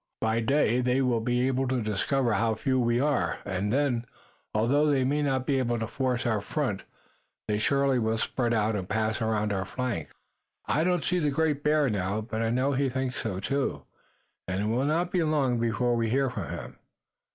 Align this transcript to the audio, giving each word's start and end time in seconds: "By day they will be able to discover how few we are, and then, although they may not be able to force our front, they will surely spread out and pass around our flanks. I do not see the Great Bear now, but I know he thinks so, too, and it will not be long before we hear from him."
"By 0.19 0.39
day 0.39 0.81
they 0.81 1.03
will 1.03 1.19
be 1.19 1.45
able 1.45 1.67
to 1.67 1.79
discover 1.79 2.33
how 2.33 2.55
few 2.55 2.79
we 2.79 2.99
are, 2.99 3.37
and 3.45 3.71
then, 3.71 4.05
although 4.51 4.87
they 4.87 5.03
may 5.03 5.21
not 5.21 5.45
be 5.45 5.59
able 5.59 5.77
to 5.77 5.85
force 5.85 6.25
our 6.25 6.41
front, 6.41 6.81
they 7.47 7.53
will 7.53 7.59
surely 7.61 8.17
spread 8.17 8.51
out 8.51 8.75
and 8.75 8.89
pass 8.89 9.21
around 9.21 9.53
our 9.53 9.63
flanks. 9.63 10.11
I 10.65 10.83
do 10.83 10.89
not 10.89 11.03
see 11.03 11.19
the 11.19 11.29
Great 11.29 11.61
Bear 11.61 11.87
now, 11.87 12.19
but 12.19 12.41
I 12.41 12.49
know 12.49 12.73
he 12.73 12.89
thinks 12.89 13.17
so, 13.17 13.39
too, 13.39 13.83
and 14.47 14.63
it 14.63 14.75
will 14.75 14.85
not 14.85 15.11
be 15.11 15.21
long 15.21 15.59
before 15.59 15.95
we 15.95 16.09
hear 16.09 16.31
from 16.31 16.49
him." 16.49 16.79